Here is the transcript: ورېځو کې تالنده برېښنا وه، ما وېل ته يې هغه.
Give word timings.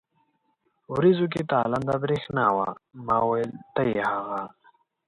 ورېځو 0.93 1.25
کې 1.33 1.41
تالنده 1.51 1.95
برېښنا 2.03 2.45
وه، 2.55 2.67
ما 3.05 3.17
وېل 3.27 3.51
ته 3.73 3.81
يې 3.91 4.03
هغه. 4.13 4.41